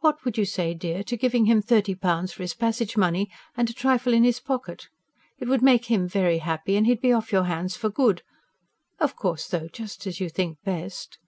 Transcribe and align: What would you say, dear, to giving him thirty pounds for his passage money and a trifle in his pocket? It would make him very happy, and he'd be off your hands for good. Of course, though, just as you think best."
What 0.00 0.24
would 0.24 0.36
you 0.36 0.44
say, 0.44 0.74
dear, 0.74 1.04
to 1.04 1.16
giving 1.16 1.44
him 1.44 1.62
thirty 1.62 1.94
pounds 1.94 2.32
for 2.32 2.42
his 2.42 2.52
passage 2.52 2.96
money 2.96 3.30
and 3.56 3.70
a 3.70 3.72
trifle 3.72 4.12
in 4.12 4.24
his 4.24 4.40
pocket? 4.40 4.88
It 5.38 5.46
would 5.46 5.62
make 5.62 5.84
him 5.84 6.08
very 6.08 6.38
happy, 6.38 6.74
and 6.76 6.84
he'd 6.84 7.00
be 7.00 7.12
off 7.12 7.30
your 7.30 7.44
hands 7.44 7.76
for 7.76 7.88
good. 7.88 8.22
Of 8.98 9.14
course, 9.14 9.46
though, 9.46 9.68
just 9.68 10.04
as 10.04 10.18
you 10.18 10.28
think 10.30 10.58
best." 10.64 11.18